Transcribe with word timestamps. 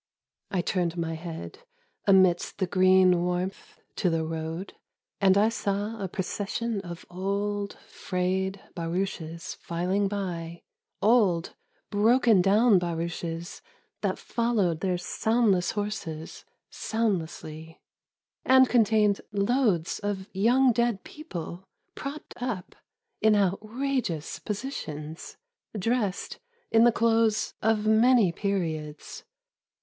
I 0.49 0.61
turned 0.61 0.97
my 0.97 1.13
head, 1.13 1.59
amidst 2.07 2.57
the 2.57 2.65
green 2.65 3.21
warmth, 3.23 3.79
to 3.97 4.09
the 4.09 4.25
road. 4.25 4.73
And 5.19 5.37
I 5.37 5.49
saw 5.49 6.01
a 6.01 6.07
procession 6.07 6.79
of 6.81 7.05
old, 7.11 7.77
frayed 7.87 8.59
barouches 8.73 9.53
filing 9.53 10.07
by; 10.07 10.63
Old, 11.03 11.53
broken 11.91 12.41
down 12.41 12.79
barouches 12.79 13.61
that 14.01 14.17
followed 14.17 14.79
their 14.79 14.97
soundless 14.97 15.69
horses 15.73 16.45
soundlessly, 16.71 17.79
And 18.43 18.67
contained 18.67 19.21
loads 19.31 19.99
of 19.99 20.27
young 20.33 20.71
dead 20.71 21.03
people, 21.03 21.63
propped 21.93 22.33
up 22.41 22.75
in 23.21 23.35
outrageous 23.35 24.39
positions; 24.39 25.37
Dressed 25.77 26.39
in 26.71 26.85
the 26.85 26.91
clothes 26.91 27.53
of 27.61 27.85
many 27.85 28.31
periods. 28.31 29.25